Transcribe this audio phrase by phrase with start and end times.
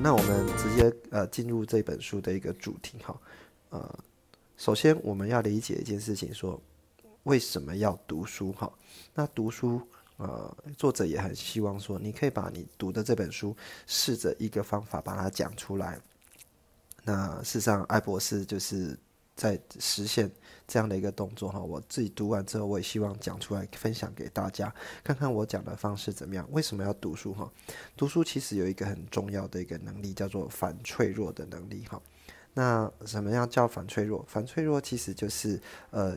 [0.00, 3.20] 那我们直接呃进入这本书的一个主题哈，
[3.70, 3.98] 呃，
[4.56, 6.60] 首先我们要理解一件事情，说
[7.24, 8.72] 为什么要读书哈？
[9.12, 9.82] 那读书
[10.16, 16.00] 呃，作者也很希望说，你可以把你读的这本书试着一个方法把它讲出来。
[17.02, 18.98] 那事实上，艾博士就是。
[19.38, 20.28] 在实现
[20.68, 24.72] 这样的一个动作哈，我自己读完之后，我也希望讲出来分享给大家，
[25.02, 26.46] 看看我讲的方式怎么样。
[26.52, 27.50] 为什么要读书哈？
[27.96, 32.00] 读书其实有一个很重要的一个能力，叫做反脆弱的能力哈。
[32.52, 34.22] 那什么样叫反脆弱？
[34.28, 35.58] 反脆弱其实就是
[35.90, 36.14] 呃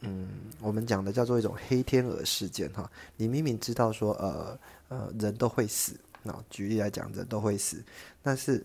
[0.00, 0.28] 嗯，
[0.60, 2.90] 我们讲的叫做一种黑天鹅事件哈。
[3.16, 4.58] 你明明知道说呃
[4.88, 7.82] 呃人都会死，那举例来讲人都会死，
[8.22, 8.62] 但是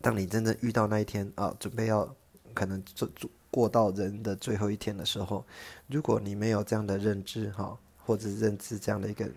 [0.00, 2.12] 当你真正遇到那一天啊，准备要
[2.52, 5.44] 可能做做过到人的最后一天的时候，
[5.88, 9.30] 如果你没有这样的认知哈，或者认知这样的一个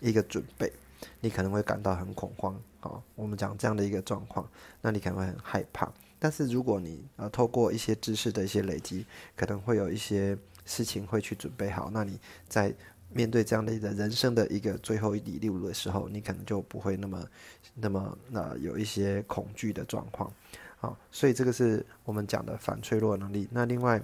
[0.00, 0.70] 一个准备，
[1.20, 3.02] 你可能会感到很恐慌啊。
[3.14, 4.48] 我们讲这样的一个状况，
[4.82, 5.90] 那你可能会很害怕。
[6.18, 12.74] 但是如果你呃透过一些知识的一些累积，可能会有一些事情会去准备好，那你在
[13.08, 17.26] 面对这样的一个人生的一个最后一里路的时候，你可能就不会那么
[17.74, 20.30] 那么那有一些恐惧的状况。
[20.80, 23.46] 好，所以这个是我们讲的反脆弱能力。
[23.50, 24.02] 那另外，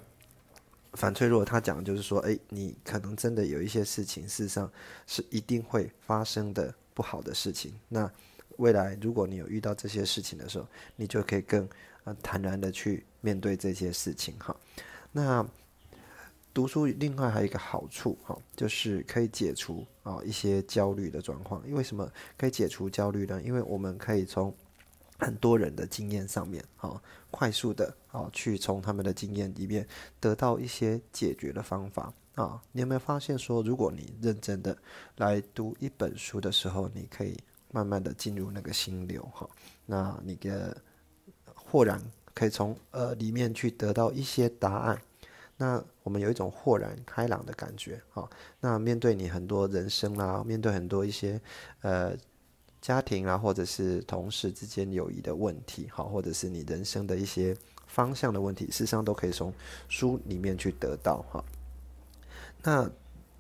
[0.93, 4.71] 反脆弱，他讲的就是说，诶，你可能真的有一些事情，事实上
[5.07, 7.73] 是一定会发生的不好的事情。
[7.89, 8.11] 那
[8.59, 11.67] 未来如果你有遇到这些事情的时候，你就可以更
[12.05, 14.35] 呃坦然的去面对这些事情。
[14.39, 14.55] 哈，
[15.13, 15.47] 那
[16.53, 21.67] 读书另外还有一个好处，哈，就是可以解除啊一些焦虑的状况。
[21.67, 23.41] 因为什么可以解除焦虑呢？
[23.43, 24.55] 因为我们可以从
[25.19, 27.01] 很多人的经验上面，啊，
[27.31, 29.87] 快速的啊，去从他们的经验里面
[30.21, 32.61] 得到一些解决的方法啊。
[32.73, 34.77] 你有没有发现说，如果你认真的
[35.17, 37.37] 来读一本书的时候，你可以
[37.73, 39.49] 慢慢的进入那个心流哈，
[39.87, 40.77] 那你的
[41.55, 42.01] 豁然
[42.35, 45.01] 可以从呃里面去得到一些答案。
[45.57, 48.29] 那我们有一种豁然开朗的感觉哈。
[48.61, 51.41] 那面对你很多人生啦，面对很多一些
[51.81, 52.17] 呃。
[52.87, 57.53] 家庭啊，或者是同事之间友谊的问题，好，或者是你人生的一些
[57.85, 59.53] 方向的问题，事实上都可以从
[59.89, 61.45] 书里面去得到哈。
[62.63, 62.89] 那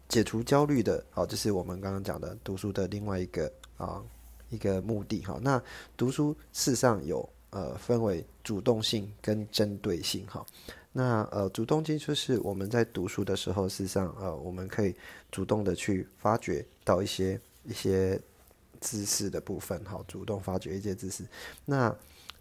[0.09, 4.03] 解除焦虑的，好，这是我们刚刚讲的读书的另外一个啊
[4.51, 5.39] 一个目的哈。
[5.41, 5.63] 那
[5.97, 10.45] 读书事实上有呃分为主动性跟针对性哈。
[10.91, 14.93] 那呃主动性就是我们在读书的时候，事实上呃我们可以
[15.31, 18.21] 主动的去发掘到一些一些。
[18.81, 21.25] 知识的部分，好，主动发掘一些知识。
[21.65, 21.95] 那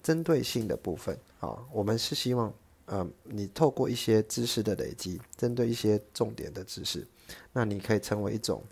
[0.04, 2.54] 针对性的部分，啊，我们是希望，
[2.86, 7.08] 呃，你透过一些知识的累积，针对一些重点的知识，
[7.52, 8.64] 那你可以成为一种，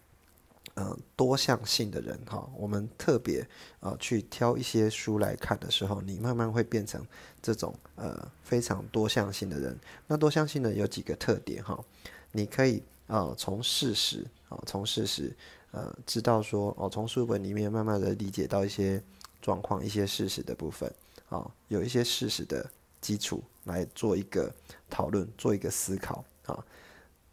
[0.75, 2.47] 嗯，多项性的人，哈。
[2.55, 3.43] 我们特别
[3.79, 7.03] 啊，去挑一些书来看的时候，你慢慢会变成
[7.41, 9.75] 这种呃非常多项性的人。
[10.05, 11.83] 那多项性的有几个特点，哈，
[12.31, 15.35] 你可以啊从事实啊从事实。
[15.73, 19.01] 呃，知道说哦，从书本里面慢慢的理解到一些
[19.41, 20.93] 状况、一些事实的部分，
[21.29, 22.69] 啊，有一些事实的
[23.01, 24.53] 基础来做一个
[24.87, 26.63] 讨论、做一个思考，啊，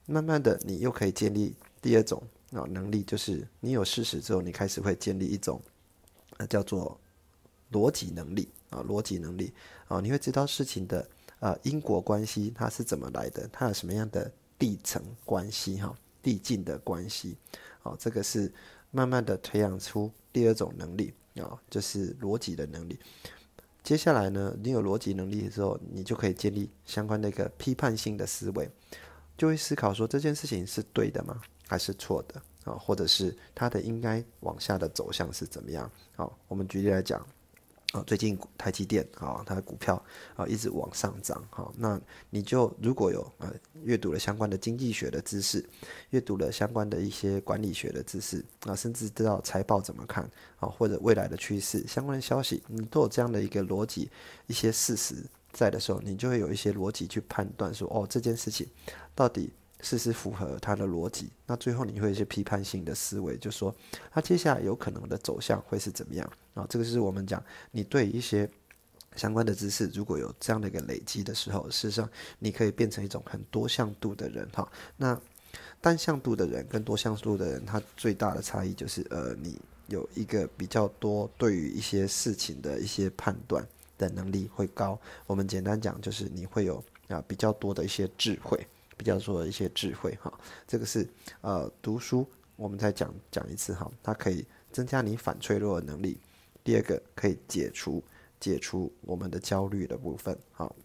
[0.06, 5.60] 慢慢的你又可以建立第二种啊能力，就是你有事实之后，你开始会建立一种
[6.38, 6.98] 呃叫做
[7.70, 9.52] 逻辑能力啊，逻辑能力
[9.86, 11.06] 啊，你会知道事情的
[11.40, 15.94] 呃因果关系它是怎么来的，它有什么样的地层关系哈。
[16.22, 17.34] 递进的关系，
[17.80, 18.52] 好，这个是
[18.90, 22.98] 慢慢的培养出第二种能力啊，就是逻辑的能力。
[23.82, 28.70] 接下来呢，你有逻辑能力之后，你就可以建立相关的一个批判性的思维，
[29.36, 35.90] 就会思考说这件事情是对的吗，还是错的啊，或者是它的应该往下的走向是怎么样？
[36.14, 37.26] 好，我们举例来讲。
[37.92, 40.00] 啊，最近台积电啊，它的股票
[40.36, 42.00] 啊一直往上涨，哈，那
[42.30, 43.52] 你就如果有呃
[43.82, 45.68] 阅读了相关的经济学的知识，
[46.10, 50.22] 阅读了相关的一些管理学的知识啊，甚至知道财报怎么看
[50.60, 54.08] 啊，或者未来的趋势相关的消息，你都有这样的一个逻辑，
[54.46, 55.16] 一些事实
[55.52, 58.68] 在的时候，你就会有一些逻辑去判断说，哦，这件事情
[59.16, 63.74] 到底事实符合它的逻辑，那最后你会一些批判性的思维，就说
[64.12, 66.66] 他接下来有可能的走向会是怎么样啊？
[66.68, 68.48] 这个是我们讲你对一些
[69.16, 72.08] 相关的知识，如果有这样的一个累积的时候，事实上
[72.38, 74.70] 你可以变成一种很多向度的人哈。
[74.96, 75.20] 那
[75.80, 79.58] 单向度的人跟多向度的人，他最大的差异就是呃，你
[79.88, 83.66] 有一个比较多对于一些事情的一些判断
[83.98, 84.98] 的能力会高。
[85.26, 88.66] 我们简单讲就是你会有啊比较多的一些智慧。
[88.96, 90.30] 比较多的一些智慧哈，
[90.68, 91.08] 这个是
[91.40, 96.20] 呃读书，我们再讲讲一次哈，它可以增加你反脆弱的能力。
[96.70, 98.00] 第二个可以解除
[98.38, 100.76] 解除我们的焦虑的部分好。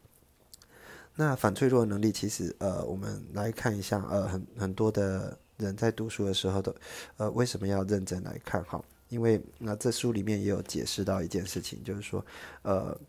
[1.13, 6.75] 那反脆弱的能力其实呃，我们来看一下呃，很很多的人在读书的时候都
[7.17, 8.83] 呃为什么要认真来看哈？
[9.09, 12.25] 因为那这书里面也有解释到一件事情，就是说
[12.63, 12.99] 呃。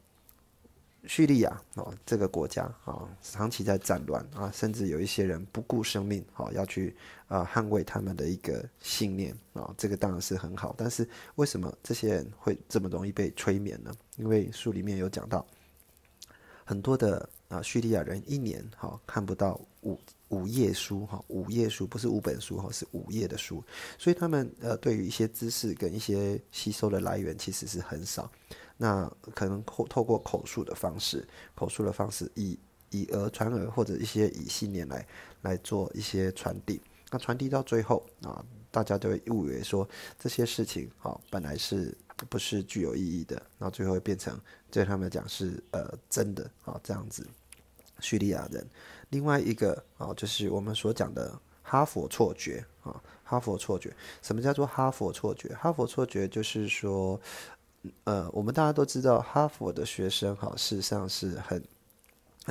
[1.06, 6.94] 叙利亚哦，这个国家啊，长期在战乱啊，甚至有一些人不顾生命，好要去
[7.28, 10.74] 啊捍卫他们的一个信念啊，这个当然是很好。
[10.76, 13.92] 但是为什么这些人会这么容易被催眠呢？
[14.16, 15.46] 因为书里面有讲到，
[16.64, 19.98] 很多的啊叙利亚人一年哈看不到五
[20.28, 23.62] 五页书哈，五页书不是五本书哈，是五页的书，
[23.96, 28.30] 所以他们呃对于一些知识跟一些吸收的来源其实是很少。
[28.78, 32.58] 那可能透透过口述的方式，口述的方式以
[32.90, 35.06] 以讹传讹，或者一些以信念来
[35.40, 36.80] 来做一些传递。
[37.10, 39.88] 那传递到最后啊，大家都会误以为说
[40.18, 41.96] 这些事情啊本来是
[42.28, 44.38] 不是具有意义的，那最后变成
[44.70, 47.26] 对他们讲是呃真的啊这样子。
[48.00, 48.66] 叙利亚人，
[49.08, 53.90] 另外一个啊就是我们所讲的哈佛错觉啊，哈佛错觉。
[54.20, 55.54] 什么叫做哈佛错觉？
[55.54, 57.18] 哈佛错觉就是说。
[58.04, 61.62] 呃，我们大家都知道，哈佛的学生哈，事实上是很，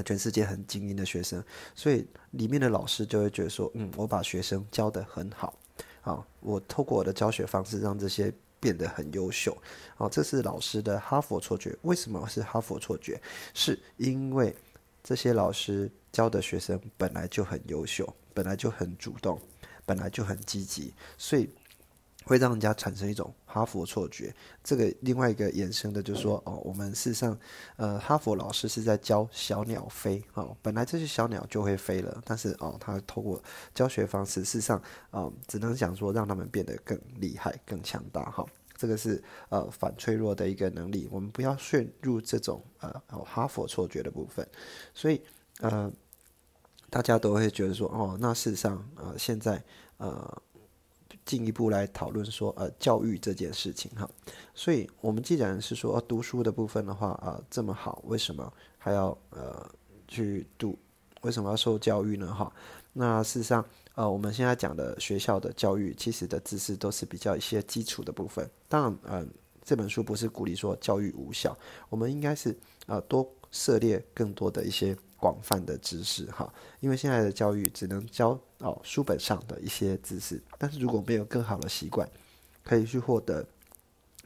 [0.03, 1.43] 全世界很精英的学生，
[1.73, 5.57] 所以里面的老师就会觉得说，嗯，我把学生教得很好，
[6.01, 9.57] 啊，我透过我的教学方式让这些变得很优秀，
[9.97, 11.75] 哦，这是老师的哈佛错觉。
[11.83, 13.21] 为什么是哈佛错觉？
[13.53, 14.55] 是因为
[15.03, 19.39] 这些老师教的学生本来就很优秀，本来就很主动，
[19.85, 21.49] 本来就很积极，所以。
[22.25, 24.33] 会让人家产生一种哈佛错觉。
[24.63, 27.37] 这个另外一个衍生的，就是说，哦，我们事实上，
[27.77, 33.41] 呃，哈佛老师是在教小鸟飞，哦，本来这些小鸟就会飞了，但是哦，他透过
[33.73, 34.81] 教学方式，事实上，
[35.11, 38.45] 哦，只能讲说让他们变得更厉害、更强大，哈，
[38.75, 41.07] 这个是呃反脆弱的一个能力。
[41.11, 44.45] 我们不要陷入这种呃哈佛错觉的部分。
[44.93, 45.21] 所以，
[45.59, 45.91] 呃，
[46.89, 49.63] 大家都会觉得说，哦，那事实上，呃，现在，
[49.97, 50.41] 呃。
[51.25, 54.07] 进一步来讨论说，呃，教育这件事情哈，
[54.53, 59.67] 所以我们既然是说读书的部分的话，啊，这么好，为什么还要呃
[60.07, 60.77] 去读？
[61.21, 62.31] 为什么要受教育呢？
[62.31, 62.53] 哈，
[62.93, 68.47] 那事实上，呃，我们现在讲的学校的教育，其实的知识都是比较一些基础的部分。
[68.69, 69.29] 当然，嗯，
[69.63, 71.57] 这本书不是鼓励说教育无效，
[71.89, 72.55] 我们应该是
[72.85, 74.95] 呃多涉猎更多的一些。
[75.25, 82.07] 广泛的知识哈，因为现在的教育只能教哦书本上的一些知识，但是如果没有更好的习惯，
[82.63, 83.43] 可以去获得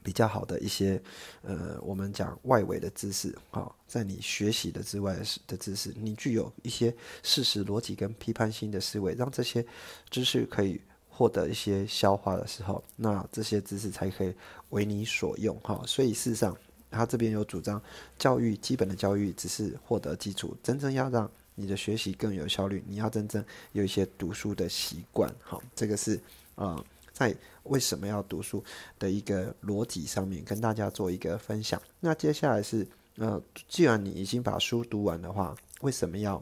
[0.03, 1.01] 比较好的一些
[1.41, 5.17] 呃，我们讲外围的知识哈，在你学习的之外
[5.47, 6.93] 的知识，你具有一些
[7.23, 9.65] 事实逻辑跟批判性的思维，让这些
[10.09, 14.35] 知识可以获得一些消化的时候，那这些知识才可以
[14.71, 15.81] 为你所用哈。
[15.87, 16.53] 所以事实上。
[16.91, 17.81] 他这边有主张，
[18.17, 23.43] 教育基本的教育只是获得基础，真正要让你的学习更有效率，你要真正
[23.73, 25.33] 有一些读书的习惯。
[25.41, 26.19] 好，这个是
[26.55, 28.63] 呃，在为什么要读书
[28.97, 31.81] 的一个逻辑上面跟大家做一个分享。
[31.99, 36.41] 那接下来是呃，既然你已经把书读完的话，为什么要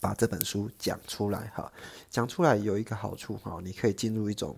[0.00, 1.52] 把这本书讲出来？
[1.54, 1.70] 哈，
[2.08, 4.56] 讲出来有一个好处哈，你可以进入一种。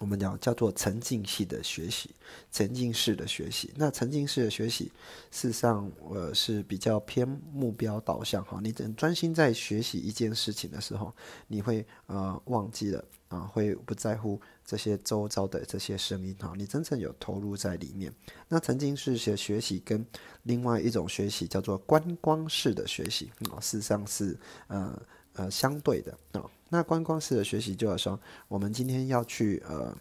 [0.00, 2.10] 我们讲叫做沉浸式的学习，
[2.50, 3.70] 沉浸式的学习。
[3.76, 4.90] 那沉浸式的学习，
[5.30, 8.58] 事实上，呃，是比较偏目标导向哈。
[8.62, 11.14] 你等专心在学习一件事情的时候，
[11.46, 16.54] 你会呃忘记了啊，会不在乎这些周遭的这些声音哈。
[16.56, 18.10] 你真正有投入在里面。
[18.48, 20.04] 那沉浸式学学习跟
[20.44, 24.34] 另外一种学习叫做观光式的学习啊，事实上是
[24.68, 24.98] 呃
[25.34, 26.44] 呃相对的啊。
[26.68, 29.96] 那观光式的学习，就是说，我们今天要去呃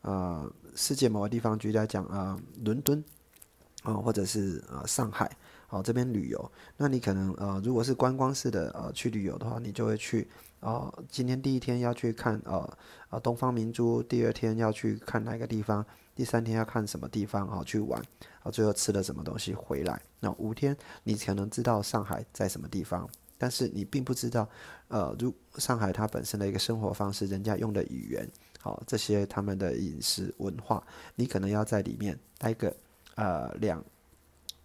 [0.00, 3.04] 呃世界某个地方，举例来讲啊，伦敦
[3.82, 5.30] 啊，或者是呃上海，
[5.66, 6.52] 好这边旅游。
[6.78, 10.26] 那你可能呃，如果是观光式的呃去旅游的话，你就会去
[10.60, 12.78] 啊，今天第一天要去看呃
[13.10, 15.84] 呃东方明珠，第二天要去看哪个地方，
[16.14, 18.02] 第三天要看什么地方啊去玩，
[18.42, 20.00] 啊最后吃了什么东西回来。
[20.20, 23.06] 那五天你可能知道上海在什么地方。
[23.38, 24.46] 但是你并不知道，
[24.88, 28.28] 呃，如上海它本身的一个生活方式，人家用的语言，
[28.60, 32.76] 好这些他们的饮食文化，你可能要在里面待个
[33.14, 33.82] 呃两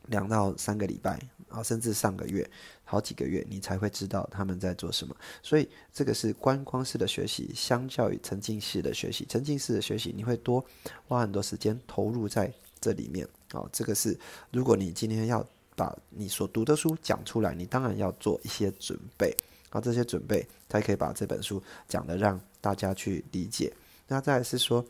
[0.08, 2.50] 两到三个礼拜啊，甚至上个月
[2.84, 5.16] 好几个月，你才会知道他们在做什么。
[5.44, 10.66] 所以这个是观光式的学习，相较于沉浸式的学习，沉浸式的学习你会多
[11.08, 12.52] 花很多时间投入在
[12.82, 13.28] 这里面。
[13.54, 14.20] 哦，这个是
[14.52, 15.48] 如果你今天要。
[15.76, 19.36] 把你所读的书讲出来，你当然要做一些准备，
[19.70, 23.74] 啊，这些准备才可以把这本书讲的让大家去理解。
[24.08, 24.86] 那再是说，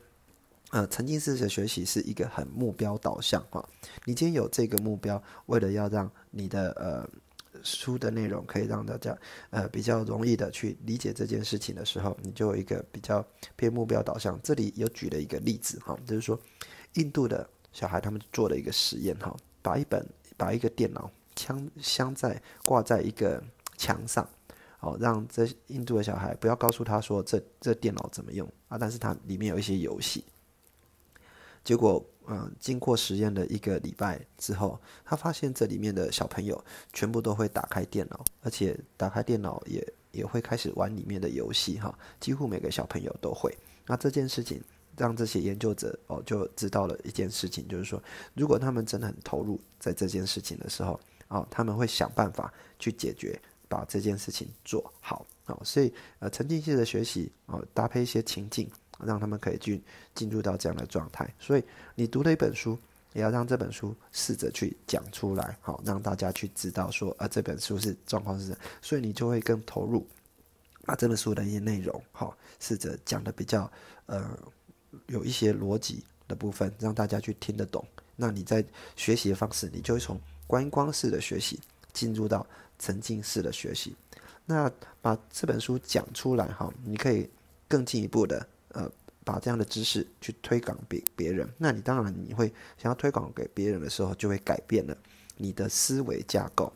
[0.72, 3.64] 呃，沉浸式的学习是一个很目标导向啊。
[4.06, 7.10] 你今天有这个目标，为了要让你的呃
[7.64, 9.18] 书的内容可以让大家
[9.52, 13.26] 呃比较容易的去理解这件事情的时候，你就有一个比较
[13.56, 14.38] 偏目标导向。
[14.44, 16.38] 这里有举了一个例子哈，就是说
[16.96, 20.06] 印度的小孩他们做了一个实验哈，把一本。
[20.38, 23.44] 把一个电脑镶镶在挂在一个
[23.78, 24.28] 墙上，
[24.80, 30.24] 哦，让这印度的小孩不要告诉他说这这电脑怎么用啊，但是它里面有一些游戏。
[31.64, 43.58] 结果，嗯，经过实验的一个礼拜之后，他发现这里面的小朋友全部都会打开电脑，而且打开电脑也也会开始玩里面的游戏，哈，几乎每个小朋友都会。
[43.86, 44.62] 那这件事情。
[44.96, 48.02] 让这些研究者哦就知道了一件事情，就是说，
[48.36, 58.70] 如果他们真的很投入在这件事情的时候，哦，他们会想办法去解决，把这件事情做好，哦，所以呃，沉浸式的学习哦，搭配一些情境，
[59.04, 59.82] 让他们可以去
[60.14, 61.28] 进入到这样的状态。
[61.40, 61.64] 所以
[61.96, 62.78] 你读了一本书，
[63.14, 70.06] 也要让这本书试着去讲出来，好，让大家去知道说，啊，这本书是状况是什所以你就会更投入，
[70.86, 73.72] 把这本书的一些内容，好，试着讲的比较
[74.06, 74.38] 呃。
[75.08, 77.86] 有一些逻辑的部分，让大家去听得懂。
[78.16, 78.64] 那你在
[78.96, 81.60] 学习的方式，你就会从观光式的学习
[81.92, 82.46] 进入到
[82.78, 83.96] 沉浸式的学习。
[84.46, 84.72] 那
[85.02, 87.30] 把这本书讲出来哈，你可以
[87.68, 88.92] 更进一步的呃，
[89.24, 91.48] 把这样的知识去推广给别人。
[91.58, 92.48] 那你当然你会
[92.78, 94.98] 想要推广给别人的时候，就会改变了
[95.38, 96.72] 你的思维架构。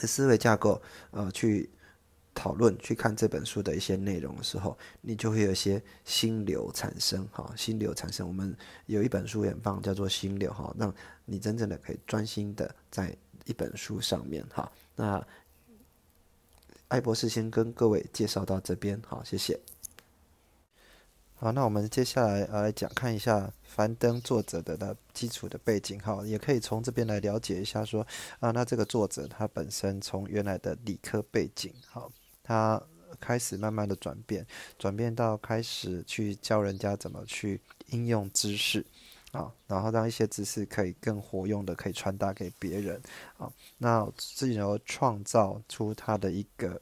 [0.00, 1.68] 思维架构呃去。
[2.38, 8.28] 讨论去看这本书的一些内容的时候，你就会有一些心流产生，哈，心流产生。
[8.28, 13.12] 我们有一本书很棒，叫做心流，哈，让你真正的可以专心的在
[13.44, 14.70] 一本书上面，哈。
[14.94, 15.26] 那
[16.86, 19.58] 艾博士先跟各位介绍到这边，好，谢谢。
[21.34, 28.06] 好，那我们接下来来讲看一下樊登作者的的基础的背景，哈，也可以从这边来了解一下，说
[28.38, 32.12] 啊，那这个作者他本身从原来的理科背景，好。
[32.48, 32.82] 他
[33.20, 34.46] 开始慢慢的转变，
[34.78, 38.82] 转变到开始去教人家怎么去应用知识，
[39.32, 42.98] 啊，然后让一些知识可以更活用的可以传达给别人，
[43.36, 46.80] 啊，那进而创造出他的一个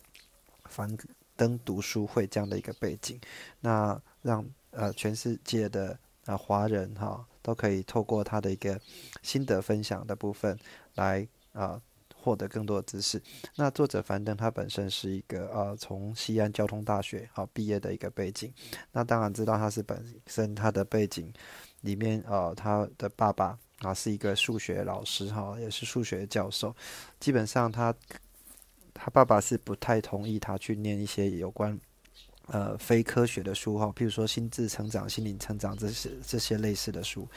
[0.66, 0.96] 樊
[1.35, 3.20] 登读书会这样的一个背景，
[3.58, 8.80] 那让呃全世界的啊华人哈都可以透过他的一个
[9.20, 10.56] 心得分享的部分
[10.94, 11.82] 来啊。
[12.26, 13.23] 获得更多的知识。
[13.54, 18.52] 那作者樊登他本身是一个呃从西安交通大学好毕业的一个背景。
[18.90, 21.33] 那当然知道他是本身他的背景
[21.83, 26.75] 里面呃他的爸爸啊是一个数学老师哈，也是数学教授。
[27.21, 27.95] 基本上他
[28.92, 31.78] 他爸爸是不太同意他去念一些有关
[32.49, 37.28] 呃非科学的书哈，譬如说心智成长、心灵成长这些这些类似的书。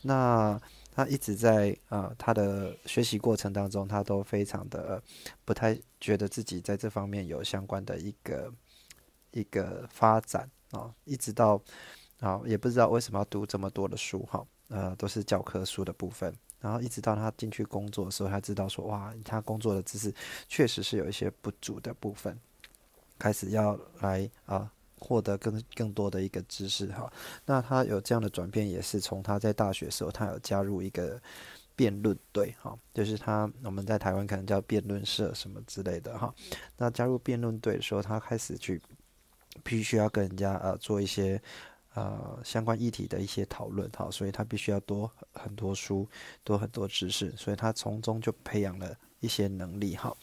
[0.00, 0.58] 那
[0.90, 5.02] 他一直在呃他的学习过程当中，他都非常的
[5.44, 8.52] 不太觉得自己在这方面有相关的一个
[9.30, 11.60] 一个发展啊，一直到
[12.18, 20.12] 啊也不知道为什么要读这么多的书哈，呃都是教科书的部分，然后一直到他进去工作的时候，他知道说哇，他工作的知识
[20.48, 22.38] 确实是有一些不足的部分，
[23.18, 24.70] 开始要来啊。
[25.00, 27.10] 获得更更多的一个知识哈，
[27.46, 31.20] 那他有这样的转变，也是从他在大学时候，他有加入一个
[31.74, 36.32] 辩论队哈，就是他我们在台湾可能叫辩论社什么之类的哈。
[36.76, 38.80] 那加入辩论队的时候，他开始去
[39.64, 41.40] 必须要跟人家呃做一些
[41.94, 46.06] 呃相关议题的一些讨论哈，所以他必须要多很多书，
[46.44, 48.94] 多很多知识，所以他从中就培养了。
[49.20, 50.16] 一些能力哈，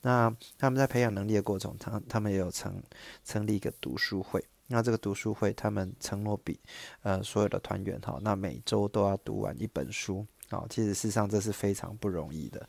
[0.00, 2.82] 那他们在培养能力的过程，他他们也有成
[3.24, 4.42] 成立一个读书会。
[4.66, 6.58] 那这个读书会，他们承诺比
[7.02, 10.64] 呃所有的团员哈，那每周都要读完一本书啊。
[10.70, 12.66] 其实事实上这是非常不容易的，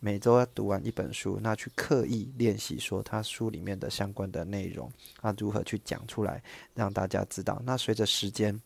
[0.00, 6.42] 每周要读完一本书，那去刻意练习说他书里面的相关的内容啊，如何去讲出来，
[6.74, 7.62] 让大家知道。
[7.64, 8.60] 那随着时间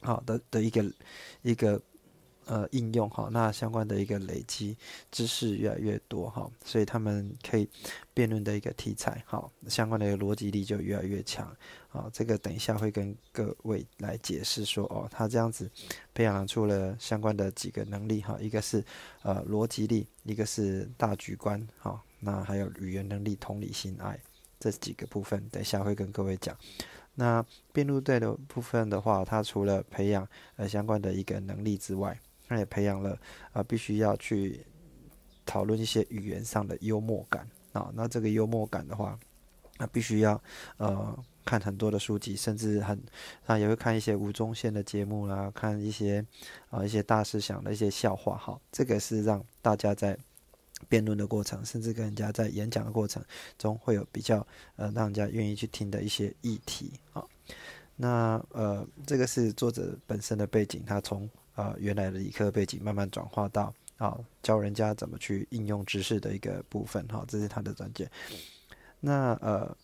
[0.00, 0.84] 好的的一个
[1.42, 1.80] 一个。
[2.48, 4.76] 呃应用哈，那相关的一个累积
[5.12, 7.68] 知识越来越多哈，所以他们可以
[8.12, 11.46] 辩论的一个题材哈，相关的一个逻辑力就越来越强
[11.92, 12.10] 啊。
[12.12, 15.70] 这个等一下会跟各位来解释说哦，他这样子
[16.14, 18.82] 培养出了相关的几个能力哈，一个是
[19.22, 24.18] 呃逻辑力，一个是大局观哈，那还有语言能力、同理心、爱
[24.58, 26.56] 这几个部分，等一下会跟各位讲。
[27.14, 32.16] 那辩论队的部分的话，它除了培养呃相关的一个能力之外，
[32.48, 33.18] 那也培养了
[33.52, 34.64] 啊必须要去
[35.46, 37.90] 讨论一些语言上的幽默感啊。
[37.94, 39.18] 那这个幽默感的话，
[39.78, 40.42] 那必须要
[40.78, 43.00] 呃看很多的书籍，甚至很
[43.46, 46.24] 啊也会看一些吴宗宪的节目啦，看一些
[46.70, 48.60] 啊一些大师想的一些笑话哈。
[48.72, 50.18] 这个是让大家在。
[50.88, 53.20] 辩论的过程，甚至跟人家在演讲的过程
[53.58, 57.24] 中，会有比较呃让人家愿意去听的一些议题啊。
[57.96, 61.28] 那呃，这个是作者本身的背景，他从
[61.58, 68.08] 呃原来的理科背景慢慢转化到啊教人家怎么去应用知识的一个部分哈，这是他的专辑。
[69.00, 69.76] 那呃，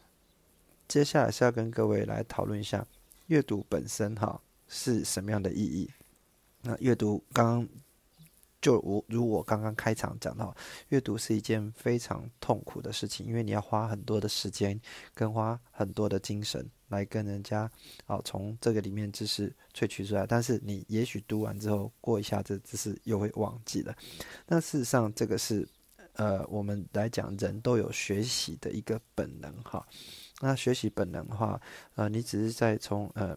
[0.87, 2.87] 接下来是要跟各位来讨论一下
[3.27, 5.91] 阅读本身哈是什么样的意义。
[6.63, 7.69] 那阅读刚刚。
[8.65, 10.57] 就我如我刚刚开场讲到，
[10.89, 14.81] 阅读是一件非常痛苦的事情，因为你要花很多的时间，
[15.13, 17.71] 跟花很多的精神来跟人家，
[18.07, 20.27] 啊，从这个里面知识萃取出来。
[20.27, 23.97] 但是你也许读完之后，过一下子知识又会忘记了。
[24.47, 25.69] 那事实上，这个是，
[26.15, 29.87] 呃，我们来讲，人都有学习的一个本能哈。
[30.41, 31.61] 那学习本能的话，
[31.95, 33.37] 呃，你只是在从呃。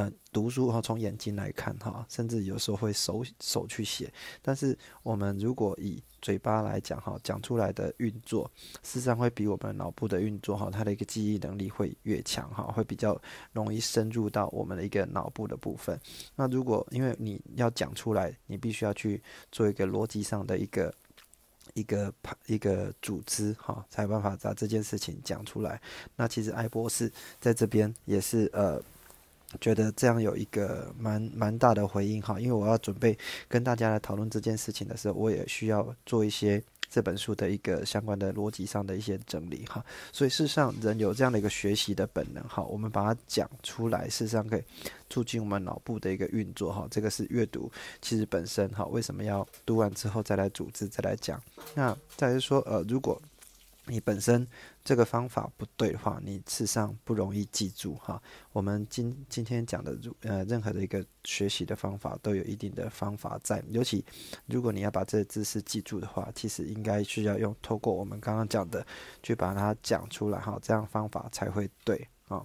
[0.00, 4.10] 呃，读书哈，从眼睛来看哈，甚至有时候会手手去写。
[4.40, 8.50] 但是我们如果以嘴巴来讲哈，讲出来的运作，
[8.82, 13.20] 事实上会比我们脑部的运作哈，它的一个记忆能力会越强哈，会比较
[13.52, 16.00] 容易深入到我们的一个脑部的部分。
[16.34, 20.94] 那如果因为你要讲出来，你必须要去做一个逻辑上的一个
[21.74, 22.14] 一个
[22.46, 25.78] 一个组织哈，才有办法把这件事情讲出来。
[26.16, 28.82] 那其实艾博士在这边也是呃。
[29.60, 33.16] 觉得这样有一个蛮蛮大的回应哈，因为我要准备
[33.48, 39.84] 跟大家来讨论这件事情的时候，我也需要做一些这本书的一个相关的逻辑上的一些整理哈。
[40.12, 44.62] 所以事实上，人有这样的一个学习的本能哈，我们把它讲出来，事实上可以
[45.08, 46.86] 促进我们脑部的一个运作哈。
[46.90, 51.40] 这个是阅读其实本身哈，为什么要读完之后再来组织再来讲？
[51.74, 53.20] 那再是说呃，如果
[53.86, 54.46] 你本身
[54.84, 58.22] 这个方法不对的话，你事实上不容易记住哈。
[58.52, 63.60] 我们今今天讲的，呃，任何的一个学习的方法都有一定的方法在。
[63.68, 64.04] 尤其
[64.46, 68.86] 如果你要把这知识记住的话，其实应该需要用透过我们刚刚讲的
[69.22, 72.40] 去把它讲出来哈，这样方法才会对啊。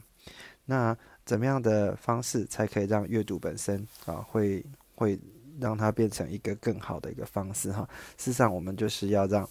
[0.65, 5.19] 那怎么样的方式才可以让阅读本身啊，会会
[5.59, 7.87] 让它变成一个更好的一个方式哈？
[8.17, 9.47] 事实上，我们就是要让。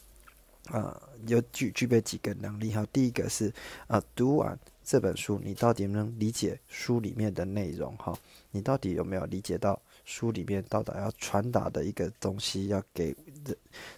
[0.73, 2.87] 呃，有具具备几个能力哈。
[2.91, 3.53] 第一个是，
[3.87, 8.19] 呃，读完这本书，你到底能理解书里面的内容哈？
[8.51, 12.69] 你到底有没有理解到书里面到底要传达的一个东西？
[12.69, 13.55] 要给这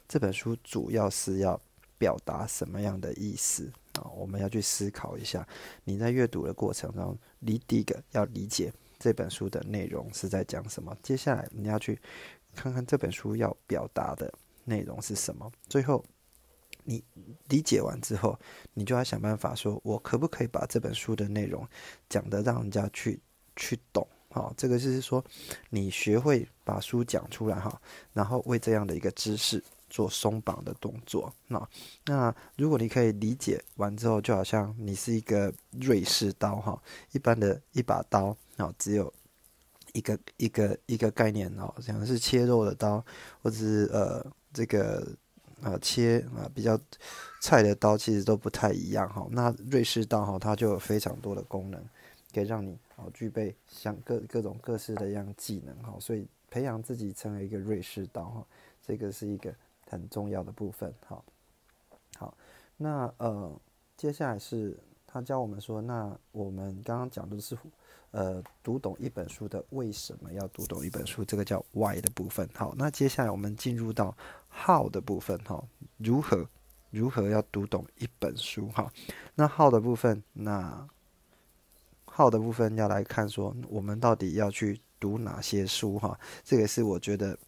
[0.09, 1.61] 这本书主要是要
[1.99, 4.03] 表达什么样的意思啊？
[4.17, 5.47] 我们要去思考一下。
[5.85, 10.97] 你在阅读的过程中，你第一个要理解这本书的内容是在讲什么。
[11.01, 11.97] 接下来你要去
[12.57, 14.33] 看看这本书要表达的
[14.65, 15.49] 内容是什么。
[15.69, 16.05] 最后。
[16.89, 17.03] 你
[17.49, 18.39] 理解完之后，
[18.75, 21.67] 你就要想办法说，我可不可以把这本书的内容
[22.09, 23.21] 讲的让人家去
[23.57, 24.07] 去懂？
[24.31, 25.25] 好，这个就是说，
[25.69, 27.81] 你学会把书讲出来哈，
[28.13, 31.33] 然后为这样的一个知识做松绑的动作。
[31.49, 31.69] 那
[32.05, 36.81] 那如果你可以理解完之后，就好像你是一个瑞士刀哈，
[37.13, 39.13] 一般的一把刀然后，只有
[39.93, 43.05] 一个一个一个概念哦，像是切肉的刀，
[43.43, 45.05] 或者是呃这个。
[45.67, 46.79] 啊，切啊，比较
[47.41, 49.27] 菜的刀其实都不太一样哈。
[49.33, 51.85] 那瑞士刀哈，它就有非常多的功能，
[52.33, 55.97] 可以让你啊具备像各各种各式的样技能哈。
[55.99, 58.47] 所以培养自己成为一个瑞士刀哈，
[58.81, 59.53] 这个是一个
[59.91, 61.21] 很重要的部分哈。
[62.17, 62.37] 好，
[62.77, 63.61] 那呃，
[63.97, 67.59] 接下来是他教我们说，那我们刚刚讲的是。
[68.13, 71.23] 呃，读懂一本书的为什么要读懂一本书？
[71.23, 72.49] 这个叫 why 的部分。
[72.55, 74.17] 好，那接下来我们进入到
[74.57, 75.39] 号的部分。
[75.45, 75.63] 哈，
[75.99, 76.49] 如何
[76.91, 78.69] 如何要读懂一本书？
[78.71, 78.91] 哈，
[79.35, 80.89] 那号的部分，那
[82.07, 85.99] 号的部分要来看说，我们到底要去读哪些书？
[85.99, 87.39] 哈，这个是我觉得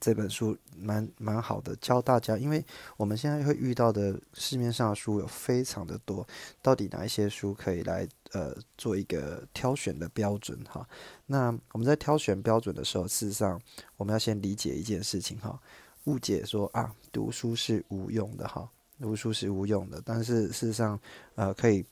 [0.00, 2.64] 这本书蛮蛮好的，教大家，因为
[2.96, 6.26] 我们现在会遇到的市面上的书有非常的多，
[6.60, 10.84] 到底哪一些书可以来呃做一个挑选的标准哈？
[11.26, 13.60] 那我们在挑选标准的时候，事实上
[13.96, 15.60] 我们要先理解一件事情哈，
[16.04, 18.68] 误解说啊读书是无用的哈，
[19.00, 20.98] 读书是无用的，但是事实上
[21.34, 21.84] 呃可以，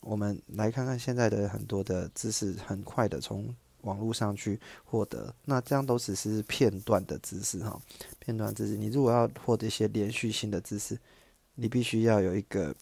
[0.00, 3.54] 我们来看看现在的很多的知识，很快的从。
[3.84, 7.80] 网络上去获得，那这样都只是片段的知识哈，
[8.18, 8.76] 片段知识。
[8.76, 10.98] 你如果要获得一些连续性的知识，
[11.54, 12.74] 你必须要有一个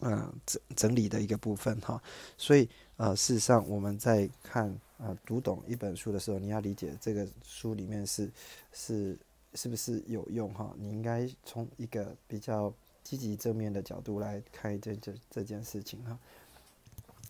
[0.00, 2.02] 嗯整整理的一个部分哈。
[2.38, 8.30] 所以呃，事实上我们在看呃读懂一本书的时候，你要理解这个书里面是
[8.72, 9.14] 是
[9.54, 10.74] 是不是有用哈。
[10.78, 16.18] 你应该从一个比较积极正面的角度来看这这这件事情哈。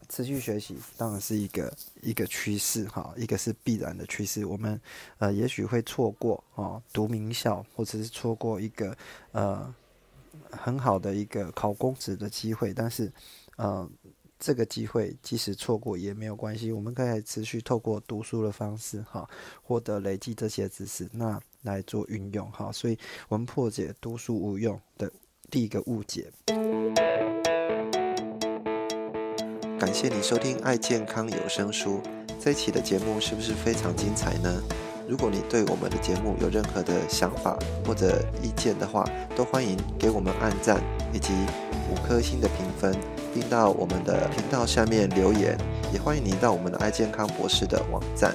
[0.09, 4.45] 持续学习当然是一个一个趋势哈，一个是必然的趋势。
[4.45, 4.79] 我们
[5.17, 8.95] 呃也许会错过哦读名校，或者是错过一个
[9.31, 9.75] 呃
[10.51, 13.11] 很好的一个考公职的机会，但是
[13.57, 13.89] 呃
[14.39, 19.27] 这个机会即使错过也没有关系，我们可以持续透过读书的方式哈，
[19.63, 22.71] 获得累积这些知识，那来做运用哈。
[22.71, 22.99] 所以
[23.29, 25.11] 我们破解读书无用的
[25.51, 26.31] 第一个误解。
[29.79, 32.01] 感谢你收听爱健康有声书，
[32.41, 34.63] 这一期的节目是不是非常精彩呢？
[35.09, 40.81] 如果你对我们的节目有任何的想法或者意见的话，都欢迎给我们按赞
[41.13, 41.33] 以及
[41.91, 42.97] 五颗星的评分，
[43.35, 45.59] 并到我们的频道下面留言。
[45.93, 48.35] 也欢迎您到我们的爱健康博士的网站